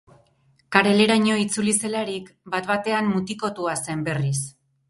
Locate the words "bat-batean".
2.55-3.15